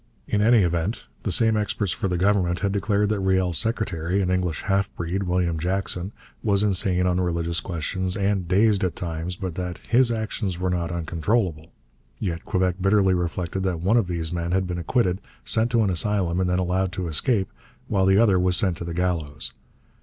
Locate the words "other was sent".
18.17-18.77